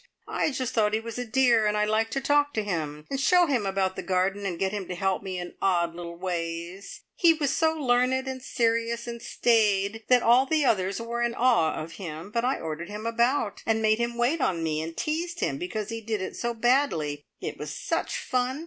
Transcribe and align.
I 0.27 0.49
just 0.49 0.73
thought 0.73 0.95
he 0.95 0.99
was 0.99 1.19
a 1.19 1.25
dear, 1.25 1.67
and 1.67 1.77
liked 1.87 2.11
to 2.13 2.21
talk 2.21 2.55
to 2.55 2.63
him, 2.63 3.05
and 3.11 3.19
show 3.21 3.45
him 3.45 3.67
about 3.67 3.95
the 3.95 4.01
garden, 4.01 4.47
and 4.47 4.57
get 4.57 4.71
him 4.71 4.87
to 4.87 4.95
help 4.95 5.21
me 5.21 5.37
in 5.37 5.49
little 5.59 5.59
odd 5.61 5.95
ways. 6.19 7.01
He 7.13 7.35
was 7.35 7.55
so 7.55 7.73
learned 7.75 8.27
and 8.27 8.41
serious 8.41 9.05
and 9.05 9.21
staid 9.21 10.03
that 10.07 10.23
all 10.23 10.47
the 10.47 10.65
others 10.65 10.99
were 10.99 11.21
in 11.21 11.35
awe 11.35 11.75
of 11.75 11.97
him, 12.01 12.31
but 12.31 12.43
I 12.43 12.59
ordered 12.59 12.89
him 12.89 13.05
about, 13.05 13.61
and 13.63 13.79
made 13.79 13.99
him 13.99 14.17
wait 14.17 14.41
on 14.41 14.63
me, 14.63 14.81
and 14.81 14.97
teased 14.97 15.39
him 15.39 15.59
because 15.59 15.89
he 15.89 16.01
did 16.01 16.19
it 16.19 16.35
so 16.35 16.55
badly. 16.55 17.23
It 17.39 17.59
was 17.59 17.71
such 17.71 18.17
fun! 18.17 18.59